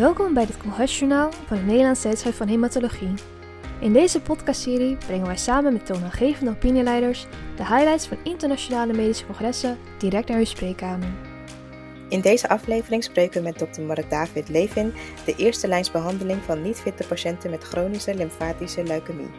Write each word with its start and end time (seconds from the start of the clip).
Welkom 0.00 0.34
bij 0.34 0.46
dit 0.46 0.56
Congresjournaal 0.56 1.32
van 1.32 1.56
het 1.56 1.66
Nederlands 1.66 2.00
Tijdschrift 2.00 2.36
van 2.36 2.48
Hematologie. 2.48 3.14
In 3.80 3.92
deze 3.92 4.20
podcastserie 4.20 4.96
brengen 4.96 5.26
wij 5.26 5.36
samen 5.36 5.72
met 5.72 5.86
toonaangevende 5.86 6.50
opinieleiders 6.50 7.26
de 7.56 7.66
highlights 7.66 8.06
van 8.06 8.16
internationale 8.24 8.92
medische 8.92 9.26
congressen 9.26 9.78
direct 9.98 10.28
naar 10.28 10.38
uw 10.38 10.44
spreekkamer. 10.44 11.08
In 12.08 12.20
deze 12.20 12.48
aflevering 12.48 13.04
spreken 13.04 13.42
we 13.42 13.48
met 13.48 13.72
Dr. 13.72 13.80
Mark 13.80 14.10
David 14.10 14.48
Levin, 14.48 14.92
de 15.24 15.34
eerste 15.36 15.68
lijnsbehandeling 15.68 16.42
van 16.42 16.62
niet-fitte 16.62 17.06
patiënten 17.06 17.50
met 17.50 17.64
chronische 17.64 18.14
lymfatische 18.14 18.82
leukemie. 18.82 19.30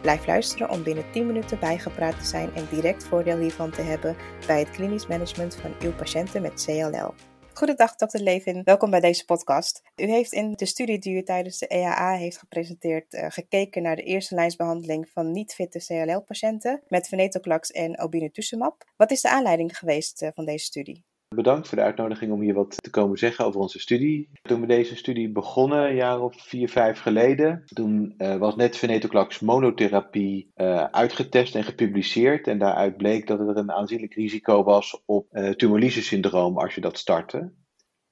Blijf 0.00 0.26
luisteren 0.26 0.70
om 0.70 0.82
binnen 0.82 1.04
10 1.12 1.26
minuten 1.26 1.58
bijgepraat 1.58 2.18
te 2.18 2.26
zijn 2.26 2.54
en 2.54 2.66
direct 2.70 3.04
voordeel 3.04 3.38
hiervan 3.38 3.70
te 3.70 3.82
hebben 3.82 4.16
bij 4.46 4.58
het 4.58 4.70
klinisch 4.70 5.06
management 5.06 5.56
van 5.56 5.74
uw 5.82 5.92
patiënten 5.92 6.42
met 6.42 6.64
CLL. 6.64 7.14
Goedendag, 7.54 7.94
Dr. 7.94 8.18
Levin. 8.18 8.62
Welkom 8.64 8.90
bij 8.90 9.00
deze 9.00 9.24
podcast. 9.24 9.82
U 9.96 10.04
heeft 10.04 10.32
in 10.32 10.52
de 10.52 10.66
studie 10.66 10.98
die 10.98 11.16
u 11.16 11.22
tijdens 11.22 11.58
de 11.58 11.66
EAA 11.66 12.12
heeft 12.12 12.38
gepresenteerd 12.38 13.14
uh, 13.14 13.26
gekeken 13.28 13.82
naar 13.82 13.96
de 13.96 14.02
eerste 14.02 14.34
lijnsbehandeling 14.34 15.08
van 15.08 15.30
niet-fitte 15.30 15.78
CLL-patiënten 15.86 16.82
met 16.88 17.08
venetoclax 17.08 17.70
en 17.70 18.00
obinutuzumab. 18.00 18.84
Wat 18.96 19.10
is 19.10 19.20
de 19.20 19.30
aanleiding 19.30 19.78
geweest 19.78 20.22
uh, 20.22 20.28
van 20.34 20.44
deze 20.44 20.64
studie? 20.64 21.04
Bedankt 21.34 21.68
voor 21.68 21.78
de 21.78 21.84
uitnodiging 21.84 22.32
om 22.32 22.40
hier 22.40 22.54
wat 22.54 22.82
te 22.82 22.90
komen 22.90 23.18
zeggen 23.18 23.44
over 23.44 23.60
onze 23.60 23.78
studie. 23.78 24.28
Toen 24.42 24.60
we 24.60 24.66
deze 24.66 24.96
studie 24.96 25.32
begonnen, 25.32 25.88
een 25.88 25.94
jaar 25.94 26.20
of 26.20 26.34
vier, 26.36 26.68
vijf 26.68 27.00
geleden, 27.00 27.62
toen 27.66 28.14
uh, 28.18 28.36
was 28.36 28.56
net 28.56 28.76
venetoclax 28.76 29.40
monotherapie 29.40 30.52
uh, 30.56 30.84
uitgetest 30.84 31.54
en 31.54 31.64
gepubliceerd. 31.64 32.46
En 32.46 32.58
daaruit 32.58 32.96
bleek 32.96 33.26
dat 33.26 33.40
er 33.40 33.56
een 33.56 33.72
aanzienlijk 33.72 34.14
risico 34.14 34.62
was 34.62 35.02
op 35.06 35.26
uh, 35.32 35.50
tumorlyse-syndroom 35.50 36.58
als 36.58 36.74
je 36.74 36.80
dat 36.80 36.98
startte. 36.98 37.52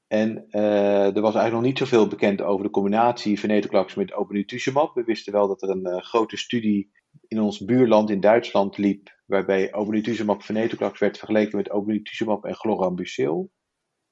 En 0.07 0.51
er 0.51 1.21
was 1.21 1.35
eigenlijk 1.35 1.53
nog 1.53 1.63
niet 1.63 1.79
zoveel 1.79 2.07
bekend 2.07 2.43
over 2.43 2.65
de 2.65 2.71
combinatie 2.71 3.39
venetoclax 3.39 3.95
met 3.95 4.15
obinutuzumab. 4.15 4.95
We 4.95 5.05
wisten 5.05 5.33
wel 5.33 5.49
dat 5.49 5.63
er 5.63 5.69
een 5.69 6.03
grote 6.03 6.37
studie 6.37 6.91
in 7.31 7.41
ons 7.41 7.65
buurland 7.65 8.11
in 8.11 8.21
Duitsland 8.21 8.77
liep 8.77 9.19
waarbij 9.27 9.75
obinutuzumab 9.75 10.43
venetoclax 10.43 10.99
werd 10.99 11.19
vergeleken 11.19 11.57
met 11.57 11.71
obinutuzumab 11.71 12.45
en 12.45 12.55
chlorambucil. 12.55 13.51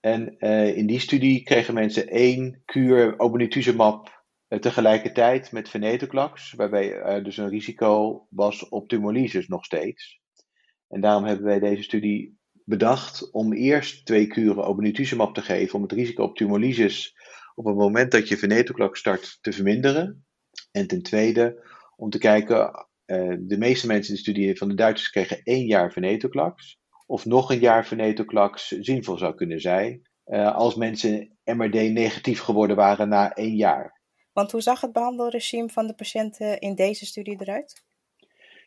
En 0.01 0.37
uh, 0.39 0.77
in 0.77 0.87
die 0.87 1.01
studie 1.01 1.43
kregen 1.43 1.75
mensen 1.75 2.09
één 2.09 2.63
kuur 2.65 3.19
obinutuzumab 3.19 4.25
uh, 4.49 4.59
tegelijkertijd 4.59 5.53
met 5.53 5.69
venetoclax, 5.69 6.53
waarbij 6.53 6.93
er 6.93 7.25
dus 7.25 7.37
een 7.37 7.49
risico 7.49 8.27
was 8.31 8.69
op 8.69 8.89
tumorlysis 8.89 9.49
nog 9.49 9.65
steeds. 9.65 10.21
En 10.89 11.01
daarom 11.01 11.25
hebben 11.25 11.47
wij 11.47 11.59
deze 11.59 11.83
studie 11.83 12.39
bedacht 12.65 13.31
om 13.31 13.53
eerst 13.53 14.07
twee 14.07 14.27
kuren 14.27 14.67
obinutuzumab 14.67 15.35
te 15.35 15.43
geven 15.43 15.75
om 15.75 15.83
het 15.83 15.93
risico 15.93 16.23
op 16.23 16.37
tumorlysis 16.37 17.15
op 17.55 17.65
het 17.65 17.77
moment 17.77 18.11
dat 18.11 18.29
je 18.29 18.37
venetoclax 18.37 18.99
start 18.99 19.39
te 19.41 19.53
verminderen. 19.53 20.27
En 20.71 20.87
ten 20.87 21.03
tweede 21.03 21.67
om 21.97 22.11
te 22.11 22.19
kijken 22.19 22.88
uh, 23.09 23.37
de 23.41 23.59
meeste 23.59 23.87
mensen 23.87 24.09
in 24.09 24.15
de 24.15 24.21
studie 24.21 24.57
van 24.57 24.69
de 24.69 24.75
Duitsers 24.75 25.11
kregen 25.11 25.43
één 25.43 25.67
jaar 25.67 25.93
venetoclax. 25.93 26.79
Of 27.07 27.25
nog 27.25 27.51
een 27.51 27.59
jaar 27.59 27.87
venetoclax 27.87 28.69
zinvol 28.69 29.19
zou 29.19 29.35
kunnen 29.35 29.61
zijn. 29.61 30.09
Uh, 30.27 30.55
als 30.55 30.75
mensen 30.75 31.39
MRD 31.45 31.75
negatief 31.75 32.41
geworden 32.41 32.77
waren 32.77 33.09
na 33.09 33.33
één 33.33 33.57
jaar. 33.57 34.01
Want 34.33 34.53
hoe 34.53 34.61
zag 34.61 34.81
het 34.81 34.93
behandelregime 34.93 35.69
van 35.69 35.87
de 35.87 35.95
patiënten 35.95 36.59
in 36.59 36.75
deze 36.75 37.07
studie 37.07 37.41
eruit? 37.41 37.85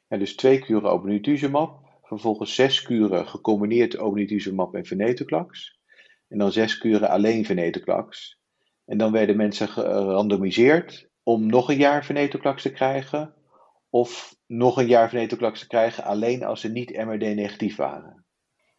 Ja, 0.08 0.18
dus 0.18 0.36
twee 0.36 0.60
kuren 0.60 0.92
obinutuzumab. 0.92 2.00
Vervolgens 2.02 2.56
zes 2.56 2.82
kuren 2.82 3.28
gecombineerd 3.28 3.98
obinutuzumab 3.98 4.76
en 4.76 4.86
venetoclax. 4.86 5.80
En 6.28 6.38
dan 6.38 6.52
zes 6.52 6.78
kuren 6.78 7.10
alleen 7.10 7.46
venetoclax. 7.46 8.40
En 8.86 8.98
dan 8.98 9.12
werden 9.12 9.38
mensen 9.38 9.68
gerandomiseerd 9.68 11.10
om 11.24 11.46
nog 11.46 11.70
een 11.70 11.78
jaar 11.78 12.06
venetoclax 12.06 12.62
te 12.62 12.72
krijgen 12.72 13.34
of 13.92 14.36
nog 14.48 14.78
een 14.78 14.88
jaar 14.88 15.10
venetoclax 15.10 15.60
te 15.60 15.68
krijgen 15.68 16.04
alleen 16.04 16.44
als 16.44 16.62
ze 16.62 16.70
niet 16.70 16.98
MRD-negatief 17.06 17.76
waren. 17.76 18.26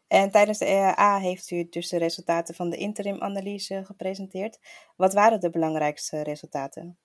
En 0.06 0.30
tijdens 0.30 0.58
de 0.58 0.64
EAA 0.64 1.18
heeft 1.18 1.50
u 1.50 1.66
dus 1.70 1.88
de 1.88 1.98
resultaten 1.98 2.54
van 2.54 2.70
de 2.70 2.76
interim-analyse 2.76 3.84
gepresenteerd. 3.84 4.58
Wat 4.96 5.14
waren 5.14 5.40
de 5.40 5.50
belangrijkste 5.50 6.22
resultaten? 6.22 6.98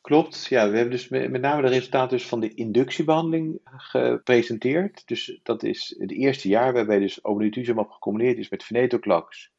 Klopt, 0.00 0.46
ja, 0.46 0.70
we 0.70 0.76
hebben 0.76 0.94
dus 0.94 1.08
met 1.08 1.40
name 1.40 1.62
de 1.62 1.68
resultaten 1.68 2.16
dus 2.16 2.26
van 2.26 2.40
de 2.40 2.54
inductiebehandeling 2.54 3.60
gepresenteerd. 3.64 5.06
Dus 5.06 5.40
dat 5.42 5.62
is 5.62 5.94
het 5.98 6.10
eerste 6.10 6.48
jaar 6.48 6.72
waarbij 6.72 6.98
dus 6.98 7.24
obinutuzumab 7.24 7.90
gecombineerd 7.90 8.38
is 8.38 8.48
met 8.48 8.64
venetoclax. 8.64 9.52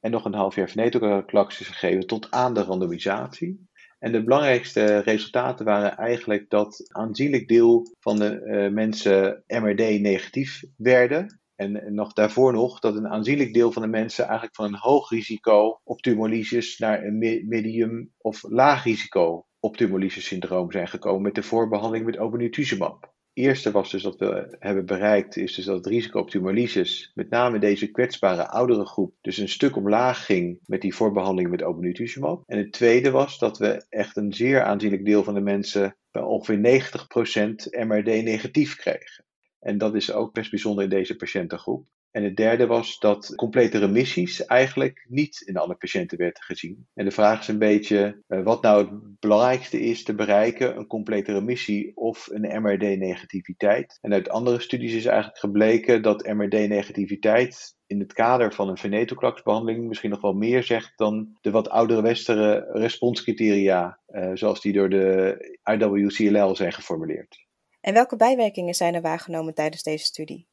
En 0.00 0.10
nog 0.10 0.24
een 0.24 0.34
half 0.34 0.54
jaar 0.54 0.68
venetoclax 0.68 1.60
is 1.60 1.68
gegeven 1.68 2.06
tot 2.06 2.30
aan 2.30 2.54
de 2.54 2.62
randomisatie. 2.62 3.68
En 4.02 4.12
de 4.12 4.24
belangrijkste 4.24 4.98
resultaten 4.98 5.64
waren 5.64 5.96
eigenlijk 5.96 6.50
dat 6.50 6.88
aanzienlijk 6.88 7.48
deel 7.48 7.94
van 8.00 8.18
de 8.18 8.40
uh, 8.44 8.72
mensen 8.72 9.44
MRD 9.46 10.00
negatief 10.00 10.62
werden. 10.76 11.40
En 11.54 11.94
nog 11.94 12.12
daarvoor 12.12 12.52
nog 12.52 12.78
dat 12.78 12.96
een 12.96 13.08
aanzienlijk 13.08 13.54
deel 13.54 13.72
van 13.72 13.82
de 13.82 13.88
mensen 13.88 14.24
eigenlijk 14.24 14.54
van 14.54 14.64
een 14.64 14.78
hoog 14.78 15.10
risico 15.10 15.80
op 15.84 16.00
tumorlysis 16.00 16.78
naar 16.78 17.04
een 17.04 17.18
medium 17.48 18.12
of 18.18 18.42
laag 18.42 18.84
risico 18.84 19.46
op 19.60 19.76
tumorlysis 19.76 20.26
syndroom 20.26 20.72
zijn 20.72 20.88
gekomen 20.88 21.22
met 21.22 21.34
de 21.34 21.42
voorbehandeling 21.42 22.04
met 22.04 22.18
obinutuzumab 22.18 23.12
eerste 23.32 23.70
was 23.70 23.90
dus 23.90 24.02
dat 24.02 24.18
we 24.18 24.56
hebben 24.58 24.86
bereikt, 24.86 25.36
is 25.36 25.54
dus 25.54 25.64
dat 25.64 25.76
het 25.76 25.86
risico 25.86 26.20
op 26.20 26.30
tumorlysis, 26.30 27.10
met 27.14 27.30
name 27.30 27.58
deze 27.58 27.90
kwetsbare 27.90 28.48
oudere 28.48 28.86
groep, 28.86 29.14
dus 29.20 29.38
een 29.38 29.48
stuk 29.48 29.76
omlaag 29.76 30.24
ging 30.24 30.60
met 30.66 30.80
die 30.80 30.94
voorbehandeling 30.94 31.50
met 31.50 31.62
obinutuzumab. 31.62 32.42
En 32.46 32.58
het 32.58 32.72
tweede 32.72 33.10
was 33.10 33.38
dat 33.38 33.58
we 33.58 33.84
echt 33.88 34.16
een 34.16 34.32
zeer 34.32 34.62
aanzienlijk 34.62 35.04
deel 35.04 35.24
van 35.24 35.34
de 35.34 35.40
mensen, 35.40 35.96
bij 36.10 36.22
ongeveer 36.22 36.58
90% 36.60 37.86
MRD 37.86 38.06
negatief 38.06 38.76
kregen. 38.76 39.24
En 39.60 39.78
dat 39.78 39.94
is 39.94 40.12
ook 40.12 40.32
best 40.32 40.50
bijzonder 40.50 40.84
in 40.84 40.90
deze 40.90 41.16
patiëntengroep. 41.16 41.86
En 42.12 42.24
het 42.24 42.36
derde 42.36 42.66
was 42.66 42.98
dat 42.98 43.34
complete 43.34 43.78
remissies 43.78 44.44
eigenlijk 44.44 45.06
niet 45.08 45.40
in 45.40 45.56
alle 45.56 45.74
patiënten 45.74 46.18
werden 46.18 46.42
gezien. 46.42 46.86
En 46.94 47.04
de 47.04 47.10
vraag 47.10 47.40
is 47.40 47.48
een 47.48 47.58
beetje 47.58 48.22
uh, 48.28 48.42
wat 48.42 48.62
nou 48.62 48.84
het 48.84 49.20
belangrijkste 49.20 49.80
is 49.80 50.02
te 50.02 50.14
bereiken, 50.14 50.76
een 50.76 50.86
complete 50.86 51.32
remissie 51.32 51.96
of 51.96 52.28
een 52.30 52.62
MRD-negativiteit. 52.62 53.98
En 54.00 54.12
uit 54.12 54.28
andere 54.28 54.60
studies 54.60 54.94
is 54.94 55.04
eigenlijk 55.04 55.38
gebleken 55.38 56.02
dat 56.02 56.26
MRD-negativiteit 56.26 57.74
in 57.86 58.00
het 58.00 58.12
kader 58.12 58.52
van 58.54 58.68
een 58.68 58.78
venetoclax-behandeling 58.78 59.88
misschien 59.88 60.10
nog 60.10 60.20
wel 60.20 60.32
meer 60.32 60.62
zegt 60.62 60.92
dan 60.96 61.36
de 61.40 61.50
wat 61.50 61.68
oudere 61.68 62.02
westeren 62.02 62.64
responscriteria, 62.72 63.98
uh, 64.08 64.30
zoals 64.34 64.60
die 64.60 64.72
door 64.72 64.88
de 64.88 65.58
IWCLL 65.62 66.56
zijn 66.56 66.72
geformuleerd. 66.72 67.46
En 67.80 67.94
welke 67.94 68.16
bijwerkingen 68.16 68.74
zijn 68.74 68.94
er 68.94 69.00
waargenomen 69.00 69.54
tijdens 69.54 69.82
deze 69.82 70.04
studie? 70.04 70.48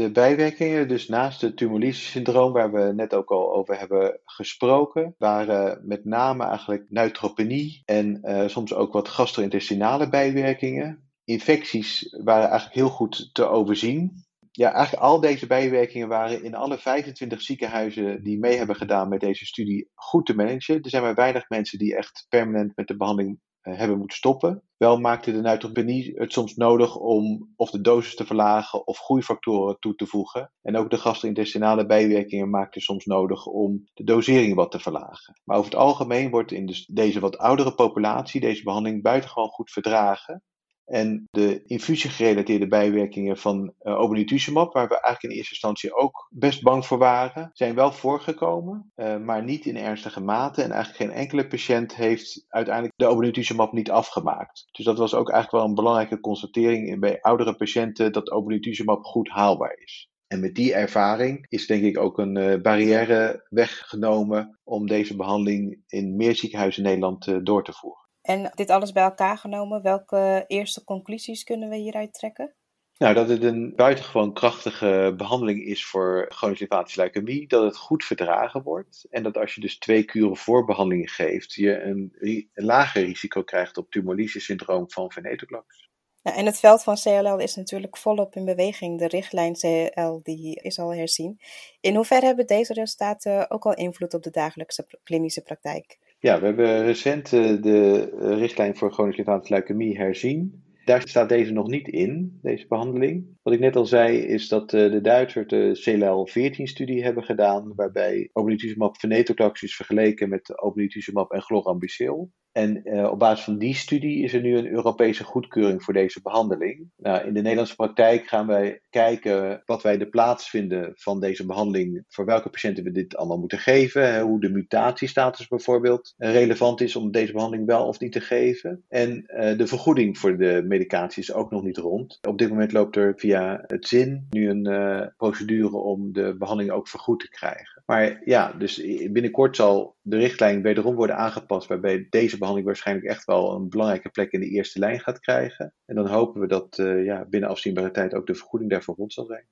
De 0.00 0.10
bijwerkingen, 0.10 0.88
dus 0.88 1.08
naast 1.08 1.40
het 1.40 1.56
tumorlyse-syndroom, 1.56 2.52
waar 2.52 2.72
we 2.72 2.92
net 2.94 3.14
ook 3.14 3.30
al 3.30 3.54
over 3.54 3.78
hebben 3.78 4.20
gesproken, 4.24 5.14
waren 5.18 5.80
met 5.86 6.04
name 6.04 6.44
eigenlijk 6.44 6.84
neutropenie 6.88 7.82
en 7.84 8.18
uh, 8.22 8.48
soms 8.48 8.74
ook 8.74 8.92
wat 8.92 9.08
gastro-intestinale 9.08 10.08
bijwerkingen. 10.08 11.10
Infecties 11.24 12.16
waren 12.24 12.48
eigenlijk 12.48 12.74
heel 12.74 12.88
goed 12.88 13.30
te 13.32 13.48
overzien. 13.48 14.24
Ja, 14.50 14.72
eigenlijk 14.72 15.04
al 15.04 15.20
deze 15.20 15.46
bijwerkingen 15.46 16.08
waren 16.08 16.44
in 16.44 16.54
alle 16.54 16.78
25 16.78 17.42
ziekenhuizen 17.42 18.22
die 18.22 18.38
mee 18.38 18.56
hebben 18.56 18.76
gedaan 18.76 19.08
met 19.08 19.20
deze 19.20 19.46
studie 19.46 19.90
goed 19.94 20.26
te 20.26 20.34
managen. 20.34 20.82
Er 20.82 20.90
zijn 20.90 21.02
maar 21.02 21.14
weinig 21.14 21.48
mensen 21.48 21.78
die 21.78 21.96
echt 21.96 22.26
permanent 22.28 22.76
met 22.76 22.86
de 22.86 22.96
behandeling 22.96 23.38
eh, 23.38 23.49
hebben 23.60 23.98
moeten 23.98 24.16
stoppen. 24.16 24.62
Wel 24.76 25.00
maakte 25.00 25.32
de 25.32 25.40
neutropenie 25.40 26.12
het 26.14 26.32
soms 26.32 26.54
nodig 26.54 26.96
om 26.96 27.52
of 27.56 27.70
de 27.70 27.80
dosis 27.80 28.14
te 28.14 28.26
verlagen 28.26 28.86
of 28.86 28.98
groeifactoren 28.98 29.78
toe 29.78 29.94
te 29.94 30.06
voegen. 30.06 30.52
En 30.62 30.76
ook 30.76 30.90
de 30.90 30.98
gastro-intestinale 30.98 31.86
bijwerkingen 31.86 32.50
maakten 32.50 32.80
soms 32.80 33.04
nodig 33.04 33.46
om 33.46 33.84
de 33.94 34.04
dosering 34.04 34.54
wat 34.54 34.70
te 34.70 34.78
verlagen. 34.78 35.40
Maar 35.44 35.56
over 35.56 35.70
het 35.70 35.80
algemeen 35.80 36.30
wordt 36.30 36.52
in 36.52 36.74
deze 36.86 37.20
wat 37.20 37.38
oudere 37.38 37.74
populatie 37.74 38.40
deze 38.40 38.62
behandeling 38.62 39.02
buitengewoon 39.02 39.48
goed 39.48 39.70
verdragen. 39.70 40.42
En 40.90 41.28
de 41.30 41.62
infusiegerelateerde 41.64 42.68
bijwerkingen 42.68 43.36
van 43.36 43.72
uh, 43.82 43.98
obinutuzumab, 44.00 44.72
waar 44.72 44.88
we 44.88 45.00
eigenlijk 45.00 45.22
in 45.22 45.38
eerste 45.38 45.52
instantie 45.52 45.94
ook 45.94 46.28
best 46.30 46.62
bang 46.62 46.86
voor 46.86 46.98
waren, 46.98 47.50
zijn 47.52 47.74
wel 47.74 47.92
voorgekomen, 47.92 48.92
uh, 48.96 49.16
maar 49.16 49.44
niet 49.44 49.66
in 49.66 49.76
ernstige 49.76 50.20
mate. 50.20 50.62
En 50.62 50.70
eigenlijk 50.70 51.02
geen 51.02 51.20
enkele 51.20 51.46
patiënt 51.46 51.94
heeft 51.94 52.44
uiteindelijk 52.48 52.94
de 52.96 53.06
obinutuzumab 53.06 53.72
niet 53.72 53.90
afgemaakt. 53.90 54.68
Dus 54.70 54.84
dat 54.84 54.98
was 54.98 55.14
ook 55.14 55.30
eigenlijk 55.30 55.62
wel 55.62 55.70
een 55.70 55.82
belangrijke 55.82 56.20
constatering 56.20 57.00
bij 57.00 57.20
oudere 57.20 57.56
patiënten 57.56 58.12
dat 58.12 58.30
obinutuzumab 58.30 59.04
goed 59.04 59.28
haalbaar 59.28 59.76
is. 59.76 60.08
En 60.26 60.40
met 60.40 60.54
die 60.54 60.74
ervaring 60.74 61.46
is 61.48 61.66
denk 61.66 61.82
ik 61.82 61.98
ook 61.98 62.18
een 62.18 62.38
uh, 62.38 62.60
barrière 62.60 63.46
weggenomen 63.48 64.58
om 64.64 64.86
deze 64.86 65.16
behandeling 65.16 65.82
in 65.86 66.16
meer 66.16 66.36
ziekenhuizen 66.36 66.82
in 66.82 66.88
Nederland 66.88 67.46
door 67.46 67.64
te 67.64 67.72
voeren. 67.72 67.99
En 68.22 68.50
dit 68.54 68.70
alles 68.70 68.92
bij 68.92 69.02
elkaar 69.02 69.38
genomen, 69.38 69.82
welke 69.82 70.44
eerste 70.46 70.84
conclusies 70.84 71.44
kunnen 71.44 71.68
we 71.68 71.76
hieruit 71.76 72.14
trekken? 72.14 72.54
Nou, 73.00 73.14
dat 73.14 73.28
het 73.28 73.42
een 73.42 73.72
buitengewoon 73.76 74.32
krachtige 74.32 75.14
behandeling 75.16 75.64
is 75.64 75.84
voor 75.84 76.26
chronische 76.28 76.66
lymfatische 76.68 77.00
leukemie, 77.00 77.48
dat 77.48 77.64
het 77.64 77.76
goed 77.76 78.04
verdragen 78.04 78.62
wordt 78.62 79.06
en 79.10 79.22
dat 79.22 79.36
als 79.36 79.54
je 79.54 79.60
dus 79.60 79.78
twee 79.78 80.04
kuren 80.04 80.36
voorbehandeling 80.36 81.12
geeft, 81.12 81.54
je 81.54 81.82
een, 81.82 82.12
een 82.18 82.50
lager 82.54 83.04
risico 83.04 83.42
krijgt 83.42 83.76
op 83.76 83.90
tumorlyse-syndroom 83.90 84.90
van 84.90 85.12
venetoclax. 85.12 85.88
Ja, 86.22 86.34
en 86.34 86.46
het 86.46 86.58
veld 86.58 86.82
van 86.82 86.94
CLL 86.94 87.38
is 87.38 87.54
natuurlijk 87.54 87.96
volop 87.96 88.34
in 88.34 88.44
beweging. 88.44 88.98
De 88.98 89.08
richtlijn 89.08 89.52
CLL 89.52 90.20
die 90.22 90.60
is 90.62 90.78
al 90.78 90.94
herzien. 90.94 91.40
In 91.80 91.94
hoeverre 91.94 92.26
hebben 92.26 92.46
deze 92.46 92.72
resultaten 92.72 93.50
ook 93.50 93.66
al 93.66 93.74
invloed 93.74 94.14
op 94.14 94.22
de 94.22 94.30
dagelijkse 94.30 94.86
klinische 95.02 95.42
praktijk? 95.42 95.98
Ja, 96.22 96.40
we 96.40 96.46
hebben 96.46 96.84
recent 96.84 97.32
eh, 97.32 97.62
de 97.62 98.10
richtlijn 98.38 98.76
voor 98.76 98.92
chronische 98.92 99.22
lymfatische 99.22 99.54
leukemie 99.54 99.98
herzien. 99.98 100.64
Daar 100.84 101.08
staat 101.08 101.28
deze 101.28 101.52
nog 101.52 101.68
niet 101.68 101.88
in, 101.88 102.38
deze 102.42 102.66
behandeling. 102.68 103.38
Wat 103.42 103.54
ik 103.54 103.60
net 103.60 103.76
al 103.76 103.86
zei, 103.86 104.18
is 104.18 104.48
dat 104.48 104.72
eh, 104.72 104.90
de 104.90 105.00
Duitsers 105.00 105.48
de 105.48 105.80
CLL-14-studie 105.82 107.02
hebben 107.02 107.24
gedaan, 107.24 107.72
waarbij 107.74 108.30
obinutuzumab 108.32 108.96
venetoclax 108.96 109.62
is 109.62 109.76
vergeleken 109.76 110.28
met 110.28 110.62
obinutuzumab 110.62 111.30
en 111.30 111.42
chlorambucil. 111.42 112.30
En 112.52 112.80
uh, 112.84 113.10
op 113.10 113.18
basis 113.18 113.44
van 113.44 113.58
die 113.58 113.74
studie 113.74 114.24
is 114.24 114.34
er 114.34 114.40
nu 114.40 114.56
een 114.56 114.68
Europese 114.68 115.24
goedkeuring 115.24 115.82
voor 115.82 115.94
deze 115.94 116.20
behandeling. 116.22 116.90
Nou, 116.96 117.26
in 117.26 117.34
de 117.34 117.40
Nederlandse 117.40 117.74
praktijk 117.74 118.26
gaan 118.26 118.46
wij 118.46 118.80
kijken 118.90 119.62
wat 119.64 119.82
wij 119.82 119.98
de 119.98 120.08
plaats 120.08 120.50
vinden 120.50 120.92
van 120.94 121.20
deze 121.20 121.46
behandeling. 121.46 122.04
Voor 122.08 122.24
welke 122.24 122.48
patiënten 122.48 122.84
we 122.84 122.90
dit 122.90 123.16
allemaal 123.16 123.38
moeten 123.38 123.58
geven. 123.58 124.20
Hoe 124.20 124.40
de 124.40 124.50
mutatiestatus 124.50 125.48
bijvoorbeeld 125.48 126.14
relevant 126.16 126.80
is 126.80 126.96
om 126.96 127.10
deze 127.10 127.32
behandeling 127.32 127.66
wel 127.66 127.86
of 127.86 128.00
niet 128.00 128.12
te 128.12 128.20
geven. 128.20 128.84
En 128.88 129.24
uh, 129.26 129.58
de 129.58 129.66
vergoeding 129.66 130.18
voor 130.18 130.36
de 130.36 130.64
medicatie 130.66 131.22
is 131.22 131.32
ook 131.32 131.50
nog 131.50 131.62
niet 131.62 131.78
rond. 131.78 132.18
Op 132.28 132.38
dit 132.38 132.48
moment 132.48 132.72
loopt 132.72 132.96
er 132.96 133.14
via 133.16 133.64
het 133.66 133.88
ZIN 133.88 134.26
nu 134.30 134.48
een 134.48 135.12
procedure 135.16 135.76
om 135.76 136.12
de 136.12 136.36
behandeling 136.38 136.74
ook 136.74 136.88
vergoed 136.88 137.20
te 137.20 137.28
krijgen. 137.28 137.79
Maar 137.90 138.20
ja, 138.24 138.52
dus 138.52 138.82
binnenkort 139.10 139.56
zal 139.56 139.96
de 140.00 140.16
richtlijn 140.16 140.62
wederom 140.62 140.94
worden 140.94 141.16
aangepast 141.16 141.68
waarbij 141.68 142.06
deze 142.10 142.38
behandeling 142.38 142.66
waarschijnlijk 142.66 143.06
echt 143.06 143.24
wel 143.24 143.54
een 143.54 143.68
belangrijke 143.68 144.08
plek 144.08 144.32
in 144.32 144.40
de 144.40 144.48
eerste 144.48 144.78
lijn 144.78 145.00
gaat 145.00 145.20
krijgen. 145.20 145.74
En 145.86 145.94
dan 145.94 146.06
hopen 146.06 146.40
we 146.40 146.46
dat 146.46 146.78
uh, 146.78 147.04
ja, 147.04 147.24
binnen 147.24 147.50
afzienbare 147.50 147.90
tijd 147.90 148.14
ook 148.14 148.26
de 148.26 148.34
vergoeding 148.34 148.70
daarvoor 148.70 148.94
rond 148.94 149.12
zal 149.12 149.24
zijn. 149.26 149.46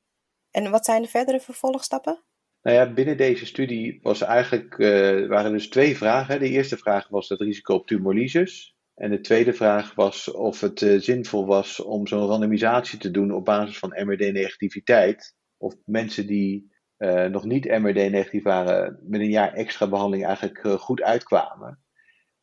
En 0.51 0.71
wat 0.71 0.85
zijn 0.85 1.03
de 1.03 1.09
verdere 1.09 1.41
vervolgstappen? 1.41 2.23
Nou 2.63 2.77
ja, 2.77 2.93
binnen 2.93 3.17
deze 3.17 3.47
studie 3.47 3.99
was 4.03 4.21
eigenlijk, 4.21 4.79
uh, 4.79 5.29
waren 5.29 5.53
dus 5.53 5.69
twee 5.69 5.97
vragen. 5.97 6.41
De 6.41 6.49
eerste 6.49 6.77
vraag 6.77 7.09
was 7.09 7.29
het 7.29 7.41
risico 7.41 7.75
op 7.75 7.87
tumorlyses. 7.87 8.77
En 8.95 9.11
de 9.11 9.21
tweede 9.21 9.53
vraag 9.53 9.95
was 9.95 10.31
of 10.31 10.61
het 10.61 10.81
uh, 10.81 11.01
zinvol 11.01 11.47
was 11.47 11.81
om 11.81 12.07
zo'n 12.07 12.27
randomisatie 12.27 12.99
te 12.99 13.11
doen 13.11 13.33
op 13.33 13.45
basis 13.45 13.79
van 13.79 14.05
MRD-negativiteit. 14.05 15.35
Of 15.57 15.75
mensen 15.85 16.27
die 16.27 16.77
uh, 16.99 17.25
nog 17.25 17.45
niet 17.45 17.65
MRD-negatief 17.65 18.43
waren, 18.43 18.99
met 19.03 19.21
een 19.21 19.31
jaar 19.31 19.53
extra 19.53 19.89
behandeling 19.89 20.27
eigenlijk 20.27 20.65
uh, 20.65 20.73
goed 20.73 21.03
uitkwamen. 21.03 21.83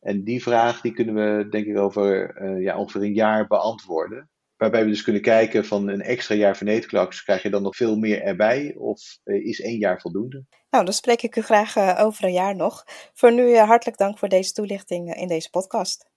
En 0.00 0.24
die 0.24 0.42
vraag 0.42 0.80
die 0.80 0.92
kunnen 0.92 1.14
we 1.14 1.48
denk 1.48 1.66
ik 1.66 1.78
over 1.78 2.36
uh, 2.42 2.62
ja, 2.62 2.78
ongeveer 2.78 3.02
een 3.02 3.14
jaar 3.14 3.46
beantwoorden. 3.46 4.30
Waarbij 4.56 4.84
we 4.84 4.90
dus 4.90 5.02
kunnen 5.02 5.22
kijken 5.22 5.64
van 5.64 5.88
een 5.88 6.00
extra 6.00 6.34
jaar 6.34 6.56
verneetklaks, 6.56 7.22
krijg 7.22 7.42
je 7.42 7.50
dan 7.50 7.62
nog 7.62 7.76
veel 7.76 7.96
meer 7.96 8.22
erbij 8.22 8.74
of 8.78 9.18
is 9.24 9.60
één 9.60 9.78
jaar 9.78 10.00
voldoende? 10.00 10.44
Nou, 10.70 10.84
dan 10.84 10.94
spreek 10.94 11.22
ik 11.22 11.36
u 11.36 11.42
graag 11.42 11.98
over 11.98 12.24
een 12.24 12.32
jaar 12.32 12.56
nog. 12.56 12.84
Voor 13.14 13.32
nu 13.32 13.56
hartelijk 13.56 13.98
dank 13.98 14.18
voor 14.18 14.28
deze 14.28 14.52
toelichting 14.52 15.14
in 15.14 15.28
deze 15.28 15.50
podcast. 15.50 16.10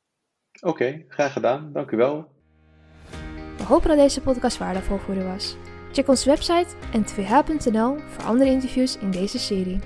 Oké, 0.62 0.70
okay, 0.70 1.06
graag 1.08 1.34
gedaan. 1.34 1.74
Dank 1.74 1.92
u 1.92 1.98
wel. 1.98 2.32
We 3.58 3.64
hopen 3.64 3.88
dat 3.88 3.98
deze 3.98 4.22
podcast 4.22 4.58
waardevol 4.58 4.98
voor 4.98 5.16
u 5.16 5.24
was. 5.24 5.58
Check 5.92 6.08
onze 6.08 6.30
website 6.30 6.68
n2h.nl 6.98 7.96
voor 8.08 8.24
andere 8.24 8.50
interviews 8.50 8.98
in 8.98 9.12
deze 9.12 9.40
serie. 9.40 9.80